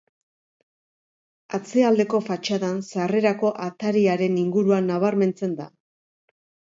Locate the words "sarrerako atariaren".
2.93-4.39